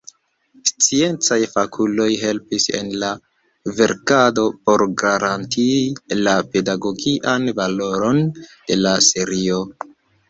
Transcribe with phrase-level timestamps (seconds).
[0.83, 3.11] Sciencaj fakuloj helpis en la
[3.81, 9.65] verkado por garantii la pedagogian valoron de la serio.